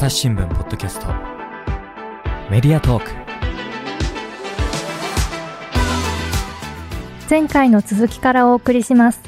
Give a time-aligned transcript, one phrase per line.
[0.00, 1.08] 朝日新聞ポッドキャスト
[2.50, 3.10] メディアトーク
[7.28, 9.20] 前回の続きからお送りします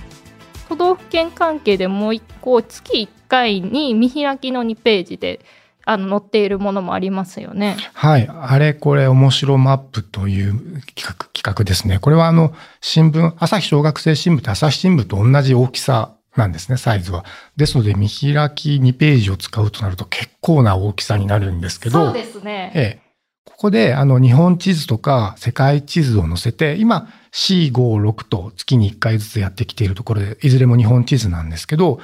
[0.71, 5.45] 都道府県関係でもう一個月1回に見開きの2ページで
[5.85, 7.77] あの載っているものもありますよね。
[7.93, 8.29] はい。
[8.29, 10.52] あれこれ面白マップという
[10.95, 11.98] 企画企画ですね。
[11.98, 17.25] これはあの、新聞、朝日小学生新聞って朝日新聞と同じ大きさなんですね、サイズは。
[17.57, 22.06] ですので、見開き2ページを使うとなると結構な大きさになるんですけど。
[22.06, 22.73] そうですね。
[22.75, 23.12] ええ。
[23.45, 32.01] ここで、あの、日本地図とか世界地図を載せて、今、C56 と月に1回ずつやってきているところで、いずれも日本地図なんですけど、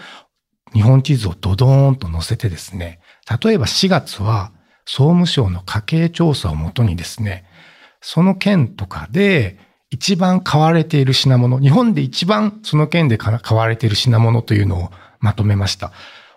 [0.72, 3.00] 日本地図をドドーンと載せてですね、
[3.42, 4.52] 例えば4月は
[4.84, 7.44] 総務省の家計調査をもとにですね、
[8.00, 9.58] その県とかで
[9.90, 15.92] 一番買われている品物、日本で一番その県で買われている品物というのをまとめました。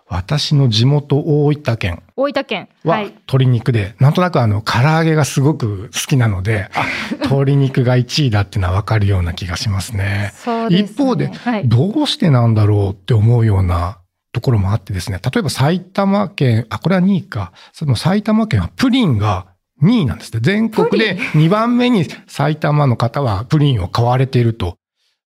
[0.08, 2.02] 私の地元大分県。
[2.16, 2.68] 大分県。
[2.84, 6.84] は鶏肉で、なんとなくあの、唐揚げがすごく好きなので、 あ、
[7.22, 10.32] 鶏肉が1位だっていうのはわかるような気がしますね。
[10.34, 13.98] そうですね一方で、はい、どうしてなんだろうって思うような
[14.32, 19.46] ところもあってですね、例えば埼玉県、あ、これは2位か、その埼玉県はプリンが
[19.82, 20.40] 2位なんですね。
[20.42, 24.76] 全国で2番目に埼玉の方はプリンを買われていると。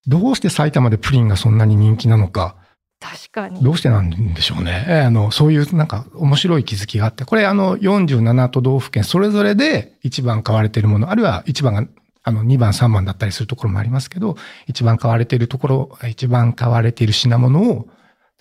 [0.07, 2.57] どうして埼玉でプリンがそんなに人気なのか。
[3.01, 3.63] 確かに。
[3.63, 4.87] どうしてなんでしょうね。
[4.89, 11.87] えあの、そういうなんか面白い気づきがあって、これあの47都道府県それぞれで一番買われているもの、あるいは一番が
[12.23, 17.89] あの2番3番だったりするところもありますけど、一番買われているところ、一番買われている品物を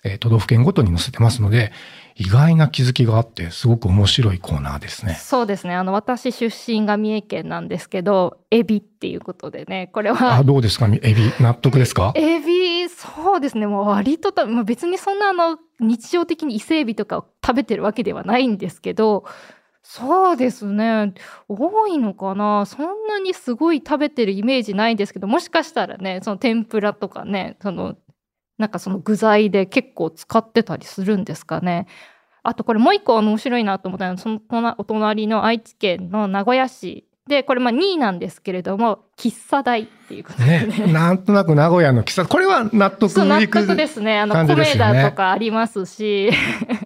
[0.06, 1.72] え都道府県ごとに載せてますので、
[2.18, 5.16] 意外な気づきがあって、すごく面白いコーナーですね。
[5.20, 5.74] そうですね。
[5.74, 10.36] あの、私出身が三重県なんですけど、エビっていうことでね、これは。
[10.36, 10.86] あ、どうですか？
[10.86, 12.12] エビ、納得ですか？
[12.14, 13.66] エビ、そうですね。
[13.66, 19.24] もう割とた、まあ、別にそんなあの、日常的に伊勢エビとかを食べてるわけではないんですけど、
[19.82, 21.12] そうですね。
[21.48, 22.64] 多いのかな？
[22.64, 27.94] そんなにすごい食べてるイメージないんですけど、もしかしたらね、その天ぷらとかね、その
[28.58, 31.86] なんかその具材で結構使ってたりするんですかね。
[32.46, 34.40] あとこれもう一個面白いなと思ったのはその
[34.78, 37.04] お隣の愛知県の名古屋市。
[37.26, 40.44] でこれまあ2位なんですけれども喫茶代っていうことで。
[40.44, 44.20] ね、ね、なんとなく名古屋の喫茶これは納得納得ですね。
[44.20, 46.30] あの米田とかありますし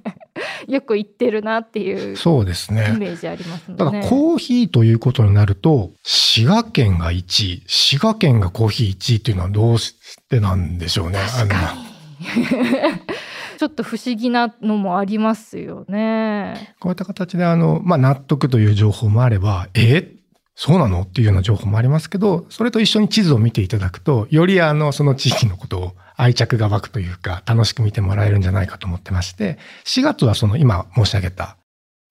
[0.67, 2.93] よく行ってるなっていうそうですね。
[2.95, 3.77] イメージありますね。
[3.77, 9.95] ただコーヒーということになると滋賀県が1位滋賀県がコーヒー1位っていうのはどうし
[10.31, 11.19] てなんでしょうね。
[11.19, 11.91] 確かに
[13.61, 16.75] ちょっと不思議なのもありますよね。
[16.81, 20.15] こういった形であの、まあ、納得という情報もあれば、え？
[20.55, 21.03] そうなの？
[21.03, 31.59] っていうような情報もありますけど、それと一緒に地図を見ていただくと、よりあの、その地域のことを愛着が湧くというか、楽しく見てもらえるんじゃないかと思ってまして、4月はその今申し上げた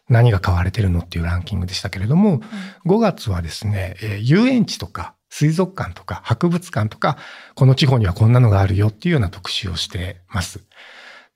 [0.08, 2.42] 何が買われてるのっていうランキングでしたけれども、
[2.86, 7.18] 5月はですね、えー、遊園地とか水族館とか博物館とか、
[7.56, 10.60] この地方にはこんなのがあるよっていうような特集をしてます。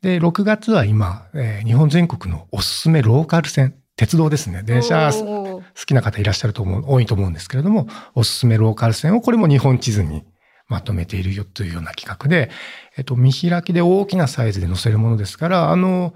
[0.04, 4.62] で、6月は今、えー、日本全国のおすすめローカル線、鉄道ですね。
[4.62, 10.26] 電車好きな方いらっしゃると思う、多いと思うんですけれども、おすすめローカル線をこれも日本地図に
[10.68, 12.52] まとめているよというような企画で、
[12.98, 16.14] えっと、見開きで大きなサイズで載せるものですから、あの、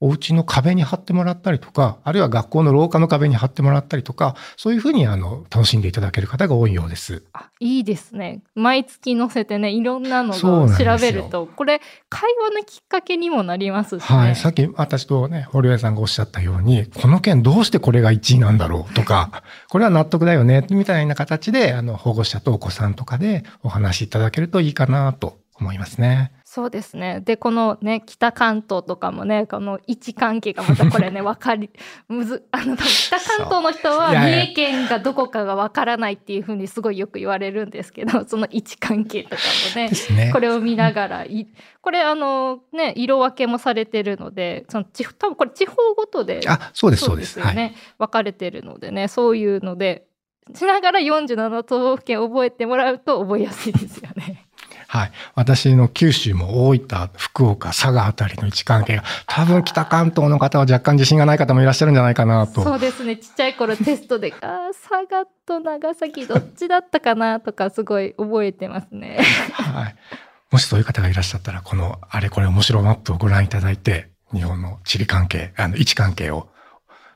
[0.00, 7.22] お家の壁に貼ってもらったりとか、あるいは学校の廊下の壁に貼ってもらったりとか、そういうふうにあの楽しんでいただける方が多いようです。
[7.32, 8.42] あいいですね。
[8.54, 11.80] 毎月載せてね、いろんなのを調べると、これ
[12.10, 14.36] 会話のきっかけにもなりますし、ね、はい。
[14.36, 26.32] さっき私とね、堀江さんがおっしゃったように、この件どうしてこれが1位なんだろうとか、 これは納得だよね、みたいな形で、あの、保護者とお子さんとかでお話しいただけるといいかなと思いますね。
[26.56, 27.20] そうですね。
[27.20, 31.68] で、このね、北関東とかもね、この位置関係がまたこれね、 わかり、
[32.08, 39.42] むず、あの、北関東の人は三重県がどこかがわからないっていうふうにすごいよく言われるんですけど、 その位置関係とか
[39.74, 40.30] もね、ね。
[40.32, 41.46] これを見ながら、い
[41.82, 47.38] これあの、ね、色分けもされてるので、その地方、多分これ地方ごとで、あ、そうです、そうです。
[47.38, 50.06] よね、はい、分かれてるのでね、そういうので、
[50.54, 54.45] しながら47都道府県覚えてもらうと覚えやすいですよね。
[54.88, 55.12] はい。
[55.34, 62.62] 私の九州も大分、福岡、佐賀あたりの位置関係が、多分北関東の方は若干自信がない方もいらっしゃるんじゃないかなと。
[62.62, 63.16] そうですね。
[63.16, 69.20] ちっちゃい頃テストで、 あ佐賀と長崎どっちだったかなとかすごい覚えてますね。
[69.52, 69.96] はい。
[70.50, 76.48] もしそういう方がいらっしゃったら、このあれこれ面白マップをご覧いただいて、日本の地理関係、あの位置関係を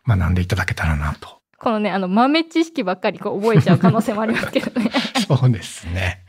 [0.06, 1.40] 学んでいただけたらなと。
[1.58, 4.90] このね、あの豆知識ばっかりこう覚えちゃう可能性もありますけどね。
[5.28, 6.24] そうですね。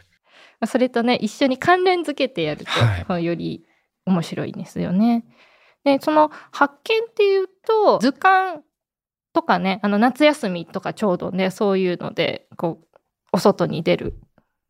[0.67, 2.71] それとね一緒に関連づけてやると、
[3.13, 3.65] はい、より
[4.05, 5.25] 面白いんですよね。
[5.83, 8.61] で、その発見っていうと、図鑑
[9.33, 12.97] とかね、あの夏休みとかちょうどね、そういうので、こう、
[13.33, 14.19] お外に出る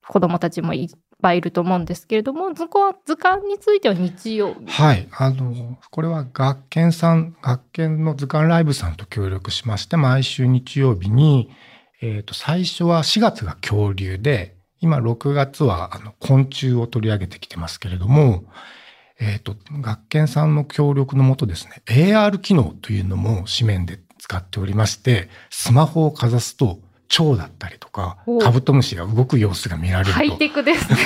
[0.07, 4.71] 子供たちもいっぱいいると思うんですけれども、図鑑図鑑については日曜日。
[4.71, 5.07] はい。
[5.11, 11.51] あの、これは学研さん、学研の図鑑ライブさんと協力しまして、毎週日曜日に、
[12.01, 18.43] えっ、と、最初は4月が恐竜で、今6月はあの昆虫を取り上げてきてますけれども、
[19.19, 30.13] えっ、と、学研さんの協力のもとですね、AR 機能というのも紙面で使っておりまして、スマホをかざすと、蝶だったりとかお、カブトムシが動く様子が見られると。
[30.13, 30.97] ハイテクですね。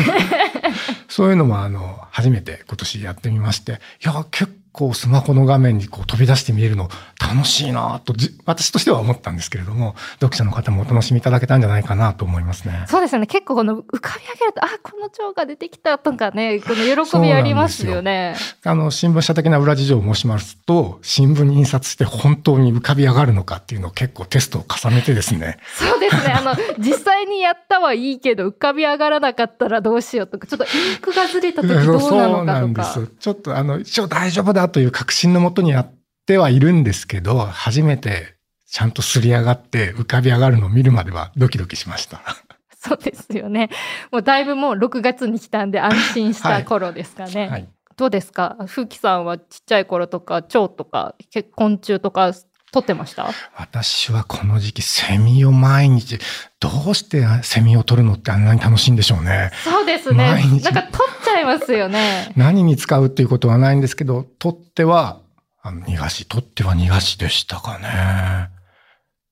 [1.09, 3.75] そういうのもあの、初めて今年やってみまして、い
[4.07, 6.89] や、結構スマホの画面にこう飛び出して見えるの
[7.33, 12.85] 楽しいなとじ、私としては思ったんですけれども、読者の方もお楽しみいただけたんじゃないかなと思いますね。
[12.87, 13.27] そうですよね。
[13.27, 18.35] 結構この浮かび上げると、あ、この蝶が出てきたとかね、この喜びありますよね。
[18.63, 26.33] あの、新聞社的な裏事情を申しますと、新聞に印刷して本当に浮かび上がるのかっていうのを結構テストを重ねてですね、 そうですね。
[26.33, 32.99] あの、実際にやったはいいけど、浮かび上がらなかったらどうしようとか、ちょっとインクがずれた時どうなそうのなんかとか。
[33.01, 33.13] です。
[33.19, 35.93] ちょっとあの、一応大丈夫だという確信のもとにやっ
[36.25, 38.35] てはいるんですけど、初めて
[38.69, 42.21] ちゃんとすり上がって浮かび上がるのを見るまではドキドキしました。
[42.77, 43.69] そうですよね。
[44.11, 47.47] もうだいぶもう6月に来たんで安心した頃ですかね。
[47.47, 47.67] はい。
[47.97, 48.57] どうですか？
[48.67, 52.33] 風紀さんはちっちゃい頃とか、蝶とか、結昆虫とか、
[52.75, 53.27] 撮ってました？
[53.57, 56.19] 私はこの時期セミを毎日、
[56.59, 59.51] どうしてセミを取るのってあんなに楽しいんでしょうね。
[59.63, 60.17] そうですね。
[60.31, 62.31] 毎日なんか撮っちゃいますよね。
[62.37, 65.19] 何に使うっていうことはないんですけど、取っては、
[65.61, 68.49] あの逃がし、取っては逃がしでしたかね。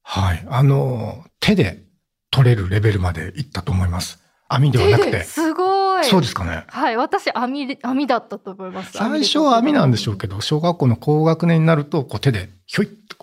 [0.03, 0.45] はい。
[0.49, 1.83] あの、手で
[2.31, 4.19] 取れるレベルまでいったと思います。
[4.49, 5.23] 網ではなくて。
[5.23, 6.05] すごい。
[6.05, 6.65] そうですかね。
[6.67, 6.97] はい。
[6.97, 8.91] 私、網で、網だったと思います。
[8.93, 10.35] 最初は網なんでしょうけど。
[10.35, 13.22] ど、小学校の高学年になると、こう手でひょいっとこ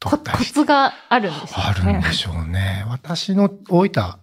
[0.00, 1.46] コツがあるんでね。
[1.54, 2.84] あるんでしょうね。
[2.88, 4.16] 私の大分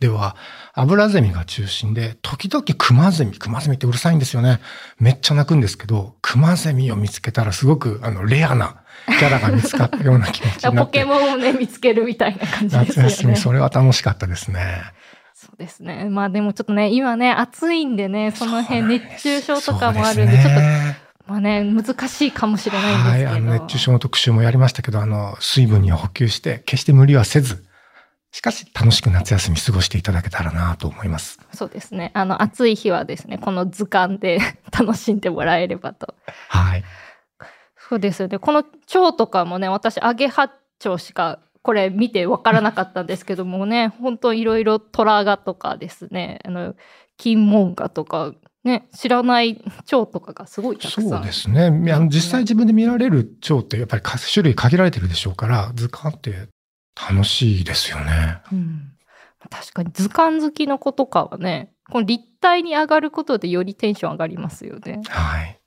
[0.00, 0.36] では、
[0.74, 4.60] アブラゼミが中心で、時々クマゼミ、クマゼミってうるさいんですよね。
[5.00, 8.76] めっちゃ鳴くんですけど、クマゼミを見つけたらすごく、あの、レアな
[9.06, 11.00] キャラが見つかったような気持ちになポって。
[11.00, 13.38] ケモンをね、見つけるみたいな感じですよ夏休み、ね。
[13.38, 14.82] それは楽しかったですね。
[15.34, 16.08] そうですね。
[16.08, 23.30] まあでもちょっとね、今ね、暑いんでね、その辺熱中症とかもあるんで、ちょっと、ねまあね、難しいかもしれないんですはい、けど。
[23.32, 27.66] あの、熱中症の特集もやりましたけど、あの、水分には補給して、決して無理はせず、
[28.32, 31.38] しかし楽しく夏休み過ごしていただけたらなと思います。
[31.52, 32.12] そうですね。
[32.14, 34.38] あの、暑い日はですね、この図鑑で
[34.72, 36.14] 楽しんでもらえればと。
[36.48, 36.84] はい。
[37.76, 38.38] そうですよね。
[38.38, 40.48] この蝶とかもね、私、アゲハ
[40.78, 46.74] チョウしか、これ見てわからなかったんですけどもね、本当いろいろトラガとかですね、あの、
[47.18, 48.32] 金門ガとか、
[48.68, 51.08] ね、知らない蝶とかがすごいたくさん。
[51.08, 51.66] そうですね。
[51.92, 56.48] あの実際自分で見られる蝶ってやっぱりか種類限られてるでしょうから、図鑑って
[56.94, 58.42] 楽しいですよね。
[58.52, 58.92] うん、
[59.50, 65.00] 確かに図鑑好きの子とかはね、この立体に上がることでよりテンション上がりますよね。
[65.08, 65.57] はい。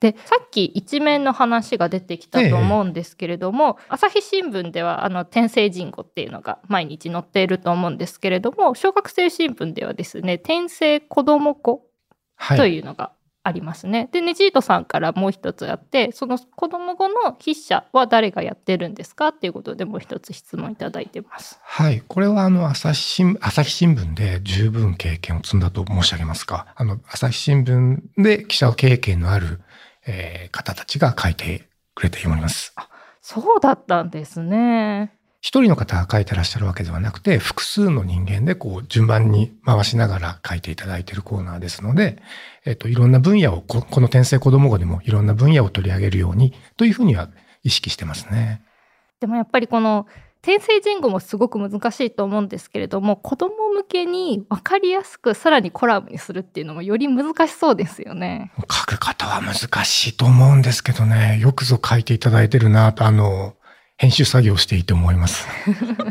[0.00, 11.90] でさっき一面の話が出てきたと思うんですけれども、朝日新聞ではあの天星人語っていうのが毎日載っていると思うんですけれども小学生新聞ではですね天星子ども子と
[12.36, 12.74] はい。
[12.74, 13.12] いうのが
[13.42, 14.08] ありますね。
[14.12, 21.58] でネジートさんからもう一つあってその子ども語の筆者は誰がやってるんですかっていうことでもう一つ質問いただいてます。
[21.62, 22.02] はい。
[22.06, 26.66] これはあの、朝日新聞、朝日新聞で十分経験を積んだと申し上げますか？
[26.74, 29.62] あの、朝日新聞で記者経験のある、
[30.06, 32.74] えー方たちが書いてくれております。
[33.22, 35.12] そうだったんですね。
[35.40, 42.20] 一人の方が書いてらっしゃるわけではなくて、複数の人間でこう順番に回しながら書いていただいているコーナーですので、
[42.66, 47.30] えっと、いろんな分野をこ、この転生子供語でもいろんな分野を取り上げるようにというふうには
[47.62, 48.62] 意識してますね。
[49.20, 50.06] でもやっぱりこの
[50.42, 58.50] 天星人語もすごく難しいと思うんですけれども子供向けに分かりやすくさらにコラムにするっていうのもより難しそうですよね。
[58.60, 59.54] 書く方は難
[59.84, 63.54] しいと思うんですけどね、よくぞ書いていただいてるなと、あの、
[63.96, 65.46] 編集作業をしていて思います。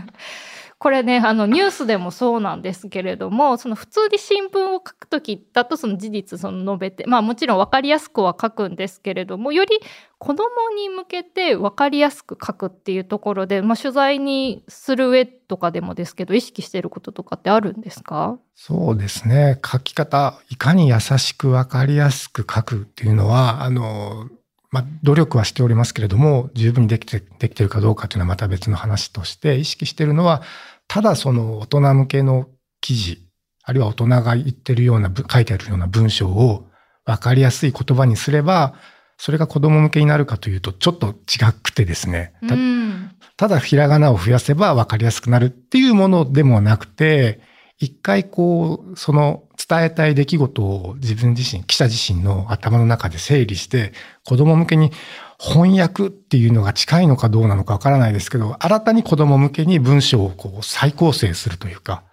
[0.80, 9.72] これねあのニュースでもそうなんですけれどもその普通に新聞を書く時だとその事実その述べてまあもちろん分かりやすくは書くんですけれどもより
[10.18, 18.38] 子供に向けて分かりやすく書くっていうところで、まあ、取材にする上とかでもですけど意識してることとかってあるんですか？
[18.56, 19.60] そうですね。
[19.66, 24.28] 書き方、いかに優しくわかりやすく書くっていうのは、あの、
[24.72, 30.42] まあ、努力はしておりますけれども、十分にできて、できてるかどうかというのはまた別の話として、意識しているのは、
[30.88, 32.48] ただその大人向けの
[32.82, 33.28] 記事、
[33.64, 36.68] あるいは大人が言ってるような、ぶ書いてあるような文章を、
[37.06, 38.76] 分かりやすい言葉にすれば、
[39.18, 42.34] それが子供向けになるかというと、ちょっと違くてですね。
[42.48, 47.40] たうんただひらがなを増やせば分かりやすくなるっていうものでもなくて、
[47.78, 53.94] 一回こう、その伝えたい出来事を自分自身、記者自身の頭の中で整理して、
[54.26, 54.92] 子供向けに
[55.40, 62.04] 翻訳っていうのが近いのかどうなのかわからないですけど、新たに子供向けに文章をこう再構成するというか、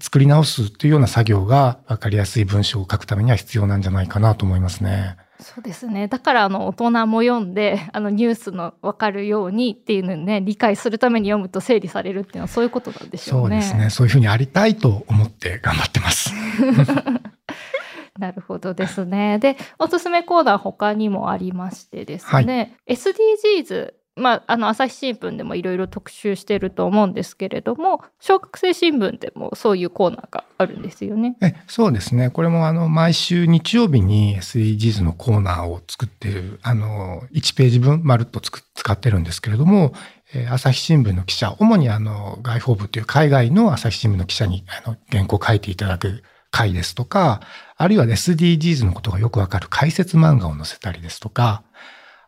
[0.00, 5.16] 作り直すというような作業が分かりやすい文章を書くためには必要なんじゃないかなと思いますね。
[5.42, 13.60] そうですねだからあの大人も読んで あのニュースの分かるようにっていうのをね理解するために読むと整理されるっていうのはそういうことなんでしょね。
[13.62, 13.90] そううですね。
[13.90, 16.32] そういうふうにありたいと思って頑張ってます。
[18.18, 19.38] なるほどですね。
[19.38, 31.36] でおすすめコーナー他にもありましてですね、SDGs まあ、あの朝日新聞でもいろいろ特集してると思うんですけれども小学生新聞でもそういうコーナーがあるんですよね。
[31.40, 32.28] えそうですね。
[32.28, 39.94] これもあの毎週日曜日に SDGs のコーナーを作っている、あの1ページ分まるっと使ってるんですけれども、
[40.34, 47.40] えー朝日新聞の記者、主にあの外報部という海外の朝日新聞の記者にあの原稿を書いていただく回ですとか、
[47.76, 51.62] あるいは SDGs のことがよくわかる解説漫画を載せたりですとか、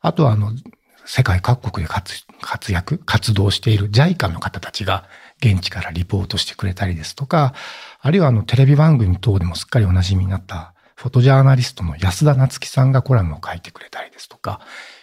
[0.01, 0.53] あとはあの
[1.07, 1.93] 世界各国で
[2.41, 5.05] 活躍、活動している JICA の方たちが
[5.43, 7.55] 現地からリポートしてくれたりですとか、
[8.01, 14.61] あるいはあのテレビ番組等でもすっかりお馴染みになったフォトジャーナリストの安田夏樹さんがコラムを書いてくれたりですとか、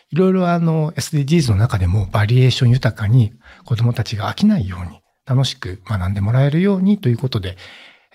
[0.09, 3.33] いろいろあの SDGs の中でもバリエーション豊かに
[3.65, 7.57] 子供たちが飽きないように楽しく学んでもらえるようにということで、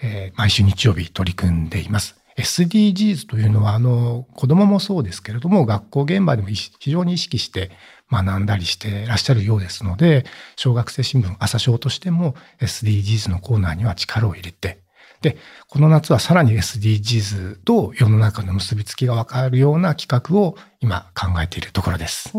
[0.03, 2.26] えー毎週日曜日取り組んでいます。
[2.39, 7.71] SDGs というのはあの子供もそうですけれども学校現場でも非常に意識して
[8.11, 10.25] 学んだりしていらっしゃるようですので
[10.55, 14.86] 小学生新聞朝賞としても SDGs のコーナーには力を入れて
[15.23, 15.37] で
[15.69, 22.33] この夏はさらに SDGs と世の中の結びつきが分かるような企画を今考えているところです。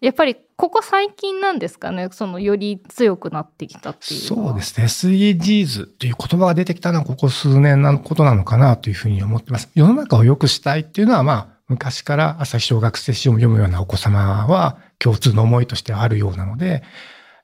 [0.00, 2.08] やっぱりここ最近なんですかね？
[2.10, 4.86] そのより強くなってきたっていうそうですね。
[4.86, 9.70] SDGs という言葉が出てきたのはここ数年のことなのかなというふうに思ってます。
[9.74, 16.82] 世の中を良くしたいっていうのはまあ昔から朝日小学生史を読むようなお子様は共通の思いとしてあるようなので、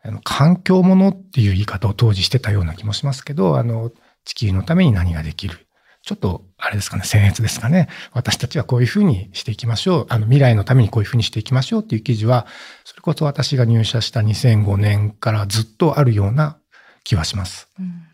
[0.02, 3.92] あの環境ものっていう言い方を当時してたような気もしますけど、あの
[4.24, 5.66] 地球のために何ができる。
[6.02, 7.88] ちょっと、あれですかね、僭越ですかね。
[8.12, 10.06] 私たちはこういうふうにしていきましょう。
[10.10, 12.46] あの、未来のためにこういうふうにしていきましょうっていう記事は、
[12.84, 16.58] それこそ私が入社した2005年からずっとあるような
[17.04, 17.68] 気はします。
[17.78, 18.08] うん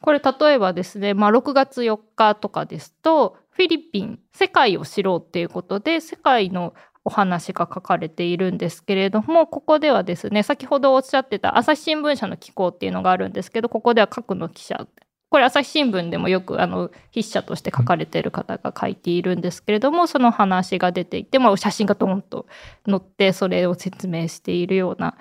[0.00, 6.74] これ例えばですね、まあ、6月4日とかですとフィリピン世界を知ろうっていうことで世界の
[7.04, 14.86] お話が書かれているんですけれどもここではですね先ほどおっしゃってた朝日新聞社の機構っていうのがあるんですけどここでは各の記者
[15.30, 22.46] これ朝日新聞でもよくあの筆者として書かれている方が書いているんですけれどもその話が出ていて、まあ、写真がドーンと
[22.86, 25.16] 載ってそれを説明しているような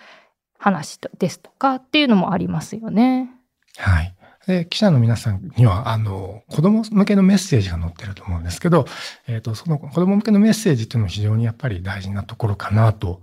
[0.57, 3.29] 話ですとかっていうのもありますよね。
[3.77, 4.13] はい。
[4.47, 8.85] で、記者の皆さんには、あの、子供向けのメッセージが載ってると思うんですけど、
[9.27, 13.21] えっ、と、その子供向けのメッセージっていうのも非常にやっぱり大事なところかなと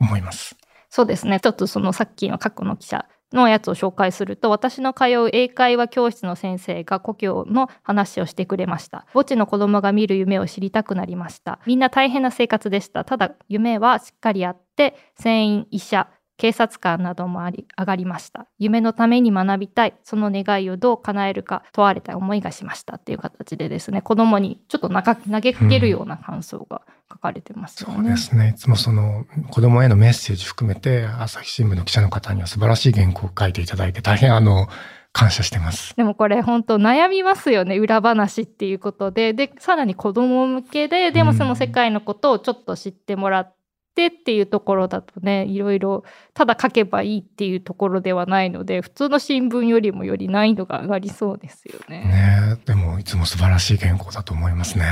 [0.00, 0.56] 思います。
[0.88, 1.38] そうですね。
[1.38, 9.06] ちょっとそのさっきの過去の記者のやつを紹介すると、私の通う英会話教室の先生が故郷の話をしてくれました。
[9.12, 11.58] 墓地の子供が見る夢を知りたくなりました。
[11.66, 13.04] みんな大変な生活でした。
[13.04, 27.94] ただ夢はしっかりあって、船員、医者、警察官などもあり上がりました夢のために学びたいその願いをどう叶えるか問われた思いがしましたっていう形でですね子供にちょっと投げかけるような感想が書かれてますよね。
[27.94, 28.52] そうですね。
[28.56, 34.68] いつもその子供へのメッセージ含めて、朝日新聞の記者の方には素晴らしい原稿を書いていただいて、大変あの、
[35.14, 35.94] 感謝してます。
[35.96, 43.56] でもこれ本当悩みますよね裏話っていうことででさらに子供向けででもその世界のことをちょっと知ってもらっ
[43.94, 52.04] てっていうところだとねいろいろただ書けばいいっていうところではないので普通の新聞よりもより難易度が上がりそうですよね。
[52.04, 54.84] ねえでもいつも素晴らしい原稿だと思いますね。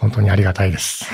[0.00, 1.06] 本当にありがたいです。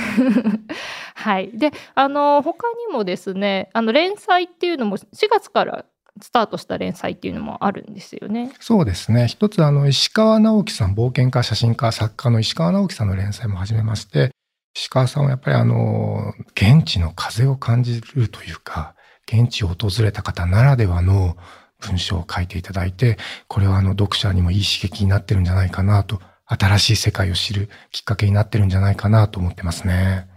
[1.15, 5.85] はい、であの他にもですねあの連載っていうのも4月から
[6.21, 8.53] スタートした連載っていうのもあるんですよね。
[8.61, 9.27] そうですね。
[9.27, 14.31] 一つあの石川直樹さん、冒険家、写真家、作家の石川直樹さんの連載も始めまして、
[14.75, 18.95] 石川さんはやっぱりあの現地の風を感じるというか、
[19.27, 21.37] 現地を訪れた方ならではの
[21.81, 23.17] 文章を書いていただいて、
[23.49, 30.29] これはあの読者にもいい刺激になってるんじゃないかなと、新しい世界を知るきっかけになってるんじゃないかなと思ってますね。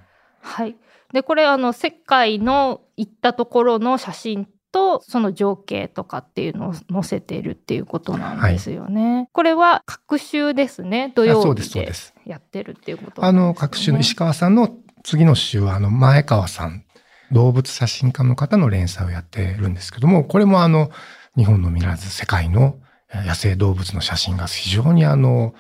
[0.41, 0.77] はい、
[1.11, 9.27] でこれあの世界の行ったところの写真ととその情景とかっていうのを載せているっていうことなんですよね。
[9.33, 11.11] これは各週ですね。
[11.15, 11.91] 土曜日で
[12.25, 14.69] やってるっていうことあの、各種の石川さんの
[15.03, 16.83] 次の週は、あの、前川さん、
[17.31, 20.91] 動物写真家の方の連載をやってるんですけども、これもあの、
[21.35, 22.77] 日本のみならず世界の
[23.13, 25.53] えー野生動物の写真が非常にあの、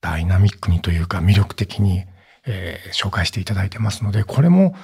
[0.00, 2.04] ダイナミックにというか魅力的に、
[2.46, 4.74] えー紹介していただいてますので、これも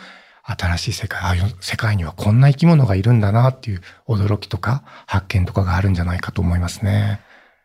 [0.47, 7.21] 新しい世界、ああいう世界にはこんな生き物がいるんだなっていう驚きとか発見とかがあるんじゃないかと思いますね。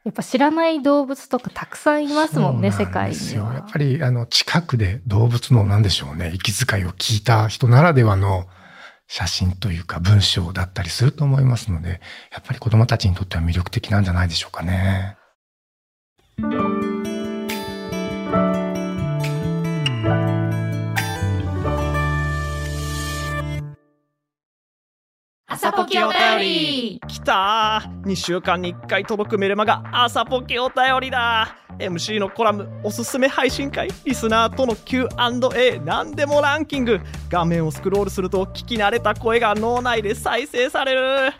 [0.05, 3.53] やっぱ知らない動物とかたくさんいますもんねそう世界には。
[3.53, 8.47] やっぱり、あの、近くで動物の何でしょうね、息遣いを聞いた人ならではの
[9.07, 11.99] 写真というか文章だったりすると思いますので、
[12.31, 15.17] やっぱり子供たちにとっては魅力的なんじゃないでしょうかね。
[25.97, 27.01] お便り。
[27.07, 31.55] きた2週間に1回届くメルマガ朝ポケお便りだ。
[31.79, 36.99] MC のコラムおすすめ配信会リスナーとの Q&A 何でもランキング。
[37.29, 41.33] 画面をスクロールすると聞き慣れた声が脳内で再生される。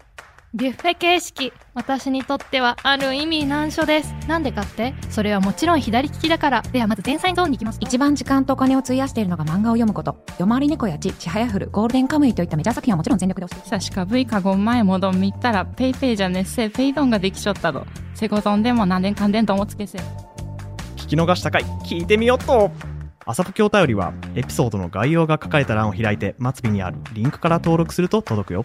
[0.55, 4.15] ビュッフェ形式私にとってはある意味難所です。
[4.27, 4.95] なんでかって？
[5.11, 6.61] それはもちろん左利きだから。
[6.63, 7.77] ではまず前菜ゾーンに行きます。
[7.81, 10.25] 一番時間とお金を費やしているのが漫画を読むこと。
[10.39, 19.99] 夜回り猫やちちはやふるゴールデンカムイといったメジャー作品はもちろん全力で押してさしか V かご前もどんみったらペイペイじゃねっせペイドンができちょったどセゴゾンでも何年んでんともつけせ
[20.95, 21.63] 聞き逃したかい。
[21.85, 22.71] 聞いてみよっと。
[23.23, 28.63] 朝ポケお便りはエピソードの概要が書かれた欄を開いて末尾にあるリンクから登録すると届くよ。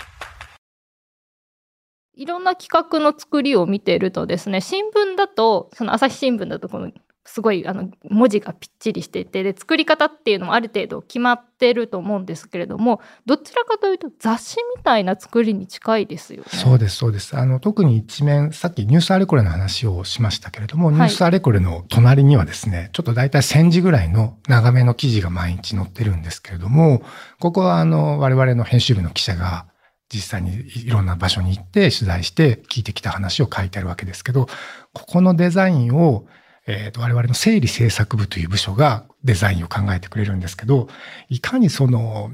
[2.16, 6.92] いろんな企画の作りを見ているとですね新聞だとその朝日新聞だとこの
[7.26, 16.44] すごいあの文字がぴっちりしていてで作り方っていうのもある程度決まってると思うんですけれどもどちらかというと雑誌みたいな作りに近いですよね。
[16.50, 17.36] そうです、そうです。
[17.36, 27.02] あの、特に一面、さっきニュースアレコレの話をしましたけれども、ニュースアレコレの隣にはですね、ちょっと大体1000字ぐらいの長めの記事が毎日載ってるんですけれども、
[27.40, 29.66] ここはあの、我々の編集部の記者が
[30.12, 34.46] 実際にいろんな場所に行って取材して聞いてきた話を書いてあるわけですけど、
[34.92, 36.26] ここのデザインを、
[36.66, 40.88] えーと我々の整理制作部という部署がデザインを考えてくれるんですけど、
[41.28, 42.30] いかにその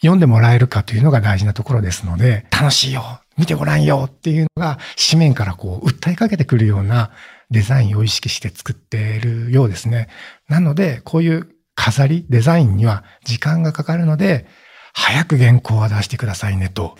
[0.00, 4.78] 読んでもらえるかというのが大事なところですので、楽しいよ見てごらんよっていうのが
[5.10, 7.12] 紙面からこう訴えかけてくるような
[7.50, 10.08] デザインを意識して作っているようですね。
[10.48, 14.46] なので、こういう飾り、デザインには時間がかかるので、
[14.92, 16.96] 早く原稿は出してくださいねと、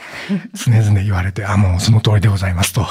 [0.55, 2.87] 常々言われて、あ、もうその通りでございますと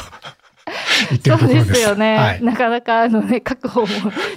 [1.10, 1.68] 言ってるところです。
[1.70, 2.44] ですよね、はい。
[2.44, 3.88] なかなかあのね確保も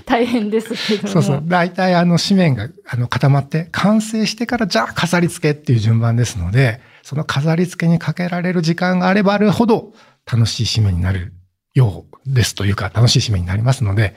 [0.06, 1.42] 大変ですけどもそうそう。
[1.44, 9.92] 大体あの紙面があの固まって完成してからじゃあ飾り付けっていう順番ですので、その飾り付けにかけられる時間があればあるほど
[10.30, 11.34] 楽しい紙面になる
[11.74, 14.16] ようですというか楽しい紙面になりますので、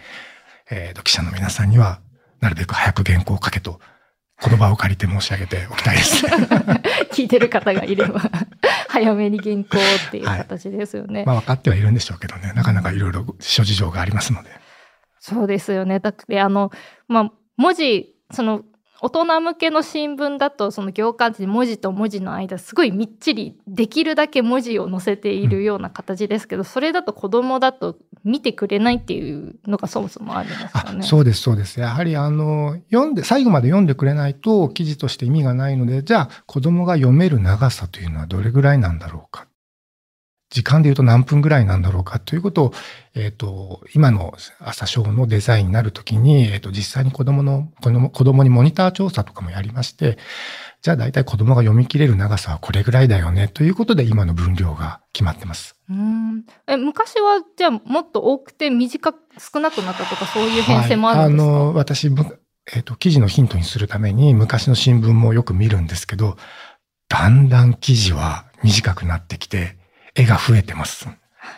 [0.71, 1.99] えーと、記者の皆さんには
[2.39, 3.79] なるべく早く原稿を書けと
[4.43, 6.26] 言葉を借りて申し上げておきたいです。
[7.12, 8.21] 聞いてる方がいれば
[8.88, 11.23] 早めに原稿っていう形ですよね。
[11.26, 14.50] まあ分かってはいるんでしょうけどね、なかなかいろいろ諸事情がありますので。
[15.19, 16.00] そうですよね。
[16.00, 16.71] だってあの、
[17.08, 18.62] まあ、文字その
[19.01, 31.03] 大人向けの新聞だとその行間って文字と文字の間すごいみっちりできるだけ文字を載せているような形ですけど、それだと子供だと見てくれないっていうのがそもそもあるんですかね。
[31.03, 31.79] そうです、そうです。
[31.79, 39.47] やはりあの、読んで、最後まで読んでくれないと記事として意味がないので、じゃあ子供が読める長さというのはどれぐらいなんだろうか。
[40.49, 42.73] 時間で言うと何分ぐらいなんだろうかということを、
[43.15, 50.17] えっ、と、今の朝ショーのデザインになるときに、えっ、と、実際に子供の、子供子供にモニター調査とかもやりまして、
[50.81, 55.75] じゃあ大体子供が読み切れる長さはこれぐらいだよねということで今の分量が決まってます。
[55.89, 56.45] うん。
[56.67, 62.39] え昔はじゃあもっと多くて短く少なくなったとかそういう編成もあるんですか、はい、あの、私、む
[62.73, 66.38] えっ、と、記事のヒントにするために昔の新聞もよく見るんですけど、
[67.07, 69.77] だんだん記事は短くなってきて、
[70.17, 71.08] 絵が増えてます。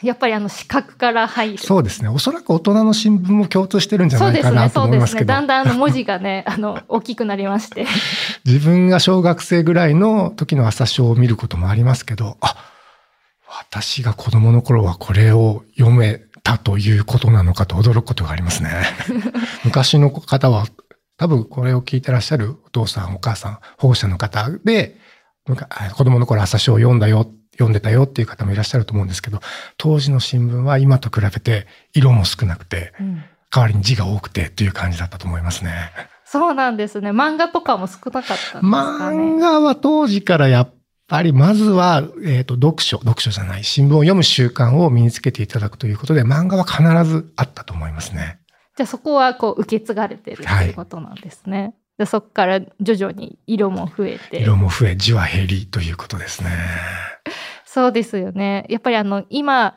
[0.03, 1.57] やっぱりあの視覚から入る。
[1.57, 2.09] そうですね。
[2.09, 4.83] おそらく大人の新聞も共通してるんじゃないかなとそうですね、そうですね。
[4.83, 5.27] 思いますけど。
[5.27, 7.87] だんだんあの文字がね、 あの、大きくなりまして。
[8.45, 12.55] 自分が小学生ぐらいの時の朝章を見ることもありますけど、あ、
[13.47, 18.69] 私が子供の頃はこれを読めたということなのかと驚くことがありますね。
[19.65, 20.65] 昔の方は
[21.17, 24.97] 多分これを聞いてらっしゃるお父さんお母さん保護者の方で
[25.95, 29.39] 子供の頃朝章を読んだよ読んでたよっていう方もいらっしゃると思うんですけど
[29.77, 35.71] 当時の新聞は今と比べて色も少なくてうん代わりに字が多くてっていう感じだったと思いますね。
[36.23, 37.09] そうなんですね。
[37.09, 38.67] 漫画とかも少なかったんですかね？
[38.69, 40.73] 漫画は当時からやっ
[41.07, 48.39] ぱりまずは、えっ、と、読書、読書じゃない、新聞を読む習慣を身につけていただくということで、漫画は必ずあったと思いますね。
[48.77, 51.73] じゃあそこはこう受け継がれてるっていうことなんですね。
[51.99, 54.41] でそこから徐々に色も増えて。
[54.41, 56.49] 色も増え、字は減りということですね。
[57.65, 58.65] そうですよね。
[58.69, 59.75] やっぱりあの今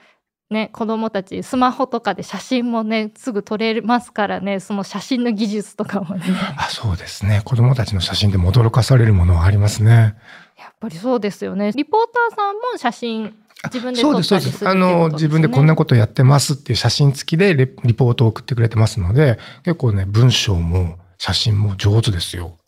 [0.50, 6.22] ね子供たちスマホとかで写真もねすぐ撮れますからねその写真の技術とかもね。
[6.56, 7.42] あ、そうですね。
[7.44, 10.14] 子供たちの写真でも驚かされるものはありますね。
[10.56, 11.72] やっぱりそうですよね。
[11.72, 14.46] リポーターさんも写真自分で撮ったそうです、そうです。
[14.46, 22.58] りするっていうあの、自分でこんなことやってますっていう写真付きでレリポートを送ってくれてますので、結構ね、文章も写真も上手ですよ。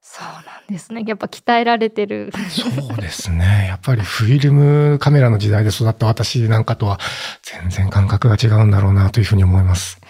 [0.00, 1.04] そうなんですね。
[1.06, 2.32] やっぱ鍛えられてる。
[2.48, 3.66] そうですね。
[3.68, 6.98] やっぱりフィルムカメラの時代で育った私なんかとは
[7.42, 10.00] 全然感覚が違うんだろうなというふうに思います。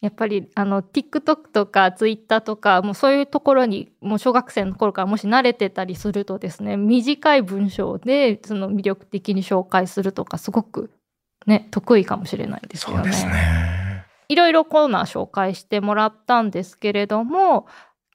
[0.00, 10.92] やっぱりあの TikTok とか Twitter とかもうそういうところにもう小学生の頃からもし慣れてたりするとですね短い文章でその魅力的に紹介するとかすごく
[11.46, 12.96] ね得意かもしれないですよね。
[12.98, 13.89] そうですね。
[14.30, 17.66] いろいろコーナー紹介してもらったんですけれども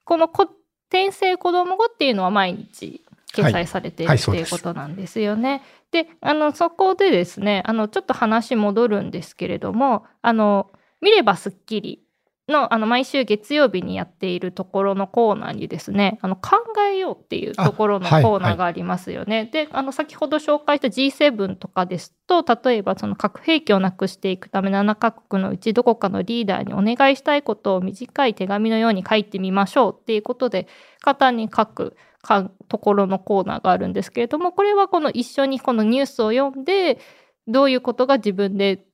[0.06, 0.50] このこ
[0.90, 5.62] 転生子ども語っていうのは毎日掲載されている、はいっていうことなんですよね。
[5.92, 12.05] であのそこでですねあのちょっと話戻るんですけれどもあの見ればすっきり
[12.48, 16.58] のあの毎週月曜日にやっているところのコーナーにですねあの考
[16.92, 19.50] えようっていうところのコーナーがありますよね。
[19.52, 30.68] であの先ほど紹介した G7 とかですと例えばその核兵器をなくしていくため7カ国のうちどこかのリーダーにお願いしたいことを短い手紙のように書いてみましょうっていうことで
[31.02, 37.00] 簡単に書くかところのコーナーがあるんですけれどもこれはこの一緒にこのニュースを読んで
[37.48, 38.86] どういうことが自分で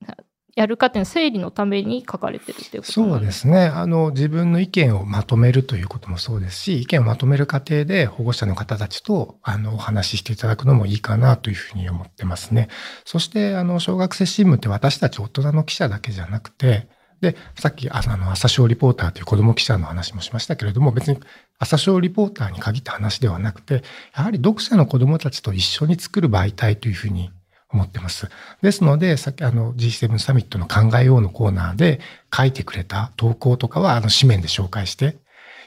[0.54, 3.64] やるかっていうの整理のために書かれてるっていうことそうですね。
[3.64, 12.68] あの、自分の意見をまとめるということもそうですし、意見をまとめる過程で保護者の方たちと、あの、お話ししていただくのもいいかなというふうに思ってますね。
[13.06, 16.86] そして、あの、小学生新聞って私たち大人の記者だけじゃなくて、
[17.22, 21.18] で、さっき、あの、朝小リポーターという子供記者の話もしましたけれども、別に
[21.58, 23.84] 朝小リポーターに限った話ではなくて、
[24.14, 27.30] やはり読者の子供たちと一緒に作る媒体というふうに
[27.72, 28.28] 思ってます。
[28.60, 32.00] ですので、さっきあの G7 サミットの考えようのコーナーで
[32.34, 35.16] 書いてくれた投稿とかはあの紙面で紹介して、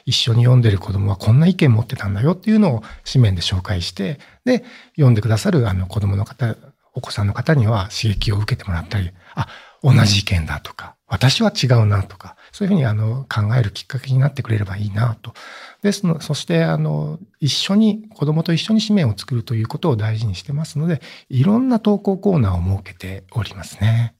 [0.04, 4.64] 一緒に読んでる子供はこんな意見持ってたんだよっていうのを紙面で紹介して、で、
[4.94, 6.56] 読んでくださるあの子供の方、
[6.94, 9.48] お子さんの方には刺激を受けてもらったり、あ、
[9.82, 15.34] 同じ意見だとか、私は違うなとか、そういうふうにあの考えるきっかけになってくれればいいなと。
[15.82, 24.14] ですの、そしてあの、一緒に、子供と一緒に紙面を作るということを大事にしてますので、いろんな投稿コーナーを設けておりますね。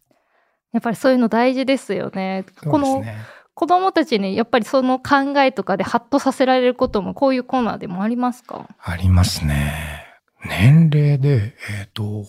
[0.72, 2.44] やっぱりそういうの大事ですよね。
[2.64, 3.04] この。
[3.58, 10.04] 子供たちにやっぱりその考えとかでハッとさせられることもこういうコーナーでもありますかありますね。
[10.44, 12.26] 年齢で、えっ、と、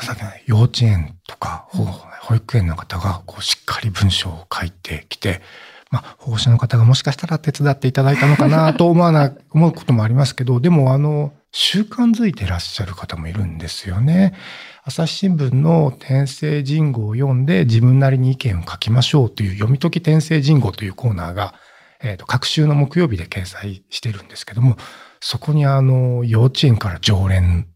[0.00, 5.42] さっきの幼稚園とか、ほ保育園の方がこうしっかり文章を書いてきて、
[5.90, 14.34] まあ、保護者の方がもしかしたら手伝っていただいたのかなと思わな、思うこともありますけど、でもあの、習慣づいてらっしゃる方もいるんですよね。
[14.84, 21.54] 朝日新聞の転生人語を読んで自分なりに意見を書きましょうという読み解き転生人語というコーナーが、
[22.02, 24.76] えっ、と、各週の木曜日で掲載してるんですけども、
[25.20, 27.68] そこにあの、幼稚園から常連、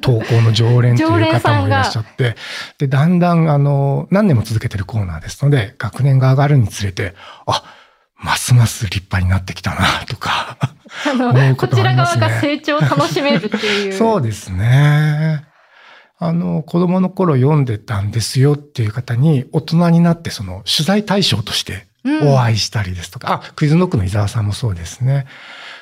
[0.00, 2.36] 投稿の常連と常いう方もいらっしゃって、
[2.78, 7.14] で、だんだんあの、何年も続けてるコーナーですので、学年が上がるにつれて、
[7.46, 7.64] あ、
[8.16, 10.58] ますます立派になってきたな、とか。
[11.06, 13.92] あの思うこちら側が成長を楽しめるっていう。
[13.96, 15.44] そうですね。
[16.18, 25.26] あの、子供の頃読んでたんですよっていう方に、大人になってその取材対象としてうんお会いしたりですとか、あ、クイズノックの伊沢さんもそうですね。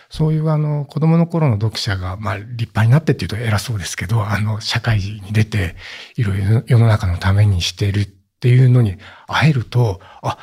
[0.09, 5.77] そういうあの、子供の頃の読者が、まあ、立派になってっていうと偉そうですけど、あの、社会に出て、
[6.16, 8.09] いろいろ世の中のためにしてるっ
[8.40, 10.38] ていうのに会えると、あ、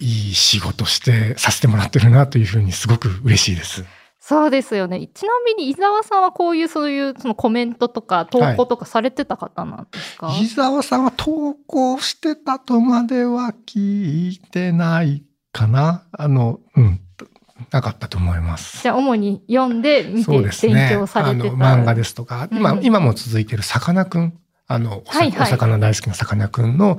[0.00, 3.84] いい仕事してさせてもらってるなというふうにすごく嬉しいです。
[4.24, 5.08] そうですよね。
[5.12, 17.00] ちなみに伊沢さんはこういうそういうそのコメントとか投稿とかされてた方なんですか、伊沢さんは投稿してたとまでは聞いてないかなあの、うん、
[17.70, 18.82] なかったと思います。
[18.82, 20.88] じゃあ主に読んで見て勉ね。
[20.90, 21.46] 強されてた。
[21.46, 24.38] あの、漫画ですとか、今、うん今も続いてるさかなクン。
[24.66, 26.98] あの、おさはいはいお魚大好きなさかなクンの、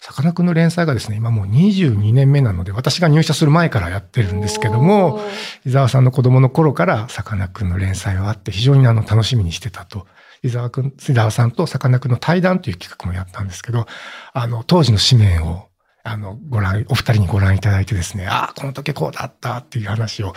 [0.00, 5.20] さかなクンの連載がですね、今もう22年目なので、私が入社する前からやってるんですけども、
[5.64, 10.06] 伊沢さんの子供の頃からさかなクンの連載はあって、非常にあの楽しみにしてたと。
[10.42, 13.86] 伊沢くん、伊沢さんとさかなクンの対談という企画もやったんですけど、
[14.34, 15.68] あの、当時の紙面を、
[16.04, 20.34] あの、ご覧、お二人にご覧いただいてですね、ああ、この時こうだったっていう話を、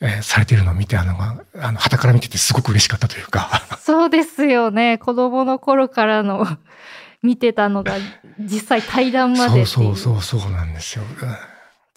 [0.00, 3.62] えーされているのを見て、あの、まああの、旗から見ててすごく嬉しかったというか。
[3.80, 4.98] そうですよね。
[4.98, 6.46] 子供の頃からの
[7.22, 7.94] 見てたのが
[8.38, 11.04] 実際対談までそうそうそうそうなんですよ。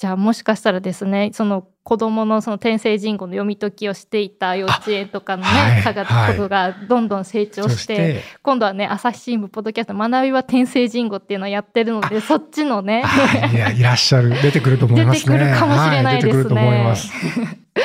[0.01, 14.29] うんじゃあもしかしたらですねその子供のその天聖人語の読み解きをしていた幼稚園とかのね、はい科学がどんどん成長そして,、今度はね朝日新聞ポッドキャスト「学びは天聖人語」っていうのをやってるのでそっちのねはい、いや、いらっしゃる。
[14.41, 15.37] 出てくると思いますね。
[15.37, 17.11] 出てくるかもしれないですねは出てくると思います。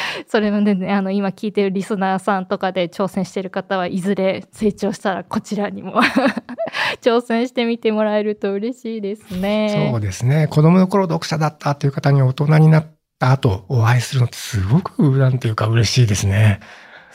[0.28, 6.00] それもねあの今聞いてるリスナーさんとかで挑戦してる方はいずれ成長したらこちらにも
[7.02, 9.90] 挑戦してみてもらえると嬉しいですね。
[9.90, 10.46] そうですね。
[10.48, 12.87] 子供の頃読者だったという方に大人になっ
[13.18, 16.61] た後お会いするのってすごくなんていうか嬉しいですね。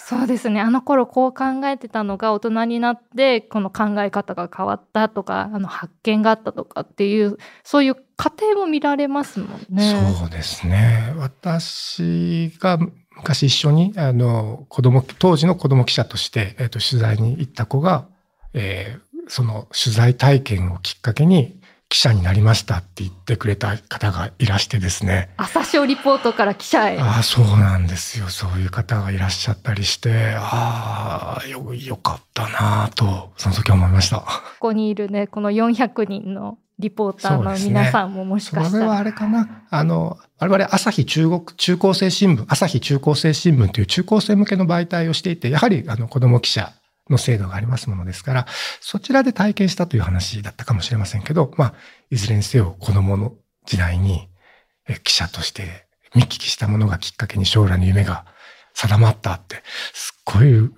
[0.07, 10.17] そうですねあの頃こう考えてたのが大人になってこの考え方が変わったとかあの発見があったとかっていうそういう過程も見られますもんね。
[10.19, 11.13] そうですね。
[11.17, 12.77] 私が
[13.15, 18.07] 昔一緒にあの子供当時の子供記者として、えっと取材に行った子が、
[18.53, 25.29] えーその取材体験をきっかけに記者になりましたって言ってくれた方がいらしてですね。
[25.37, 26.97] 朝青リポートから記者へ。
[26.97, 28.27] ああ、そうなんですよ。
[28.27, 34.17] そういう方がいらっしゃったりして、ああ、よ、よかったなぁと、その時思いました。
[34.17, 34.25] こ
[34.59, 39.63] こにいるねこの400人のリポーターの皆さんももしそかしたら、れはあれかな。
[39.69, 46.71] あの、我々朝日中国、中高生新聞、朝日中高生新聞という中高生向けの媒体をしていて、やはりあの子供記者
[47.09, 48.47] の制度がありますものですから、
[48.79, 51.73] そちらで体験したという話だったかもしれませんけど、まあ、
[52.11, 53.33] いずれにせよ子供の
[53.65, 54.29] 時代に
[54.87, 55.85] え記者として
[56.15, 58.25] 見聞きしたものがきっかけに将来の夢が
[58.73, 59.57] 定まったって、
[59.93, 60.69] すっごい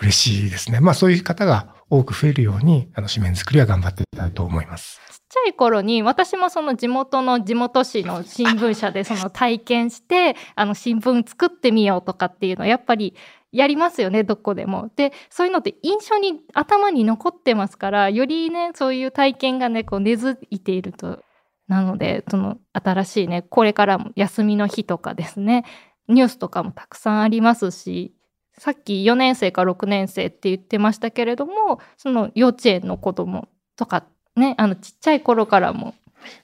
[0.00, 0.80] 嬉しいですね。
[0.80, 5.00] まあそういう方が多く増えるように、あの紙面作りは頑張っていきたいと思います。
[5.10, 13.14] ちっちゃい頃に私もその地元の地元紙の新聞社で その体験してあの新聞作ってみようとかっていうのはやっぱり
[13.52, 14.90] やりますよねどこでも。
[14.96, 21.20] でそういうのって印象に頭に残ってますからよりねそういう体験がねこう根付いていると。
[21.68, 25.64] なのでその新しいねこれからも休みの日とかですね
[26.08, 28.12] ニュースとかもたくさんありますし
[28.60, 34.04] さっき4年生か6年生って言ってましたけれどもその幼稚園の子供とか
[34.36, 35.94] ねあのちっちゃい頃からも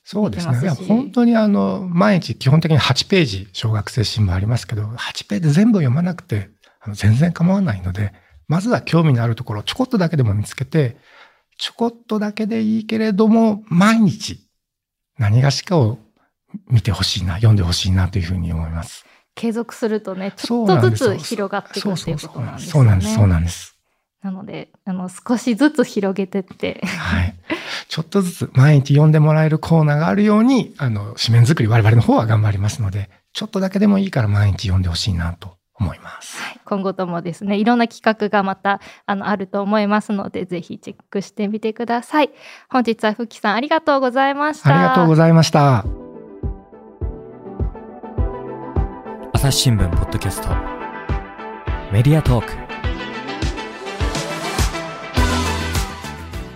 [0.03, 0.71] そうですね。
[0.71, 6.49] 本当にあの、毎日基本的に8ページ小学生新聞ありますけど、8ページ全部読まなくて、
[6.81, 8.15] あの全然構わないので、
[8.49, 10.97] まずは興味のあるところをちょこっとだけでも見つけて、
[11.59, 14.39] ちょこっとだけでいいけれども、毎日
[15.19, 15.99] 何がしかを
[16.71, 19.05] 見てほしいな、読んでほしいなというふうに思います。
[19.37, 22.73] 継続するとねちょっとずつ広がっていくっていうことなんですよね。
[22.73, 23.77] そうなんです、そうなんです。
[24.23, 27.37] なのであの少しずつ広げてってはい。
[27.89, 36.39] ちょっとずつ毎日読んでもらえるコーナーがあるように、あの、紙面作り我々の方は頑張りますので、ちょっとだけでもいいから毎日読んでほしいなと思います。
[36.65, 42.31] 今後ともですねいろんな企画がまたあのあると思いますのでぜひチェックしてみてください。
[42.71, 44.75] 本日はふきさんありがとうございました。
[44.75, 46.06] ありがとうございました。
[49.47, 50.49] 朝日新聞ポッドキャスト。
[51.93, 52.53] メディアトーク。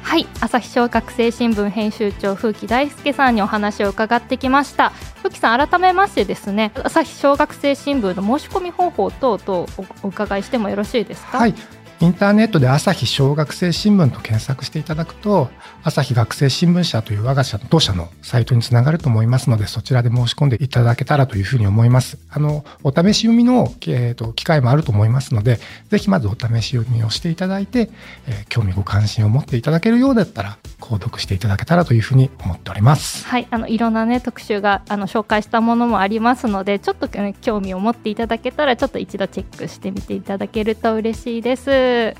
[0.02, 4.90] はい朝日小学生新聞編集長風木大輔さんにお話を伺ってきました。
[5.22, 9.68] 風木さん改めましてですね朝日小学生新聞の申し込み方法等々
[10.02, 11.38] おお伺いしてもよろしいですか？
[11.38, 11.54] はい。
[12.02, 15.50] インターネットで朝日小学生新聞と検索していただくと、
[15.82, 22.16] 朝日学生新聞社という我が社の当社のサイトにつながると思いますので、そちらで申し込んでいただけたらというふうに思います。
[22.30, 25.60] あの、お試し読みの、えーと機会もあると思いますので、
[25.90, 27.90] ぜひまずお試し読みをしていただいて、
[28.26, 30.56] えー興味ご関心を持っていただけるようだったら、
[30.90, 33.24] 購読していただけたらというふうに思っております。
[33.26, 42.14] はい、あのいろんなね特集があの紹介したものもありますのでちょっと、ね、興味を持っていただけたらちょっと一度チェックしてみていただけると嬉しいです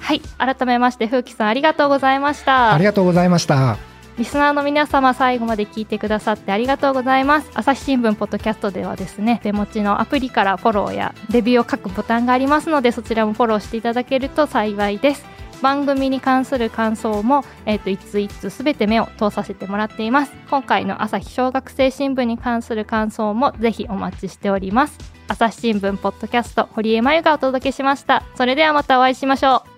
[0.00, 3.76] はい改めまして風紀さんありがとうございましたありがとうございました。
[4.18, 15.26] リスナーの皆様最後まで聞いてくださってありがとうございます朝日新聞ポッドキャストではですね手持ちのアプリからフォローやレビューを書くボタンがありますのでそちらもフォローしていただけると幸いです
[15.62, 20.32] 番組に関する感想も、えー、と一通一通すべて目を通させてもらっています。
[20.50, 24.98] 今回の朝日小学生新聞に関する感想もぜひお待ちしております。
[25.28, 28.22] 朝日新聞ポッドキャスト堀江真由がお届けしました。
[28.36, 29.75] それではまたお会いしましょう。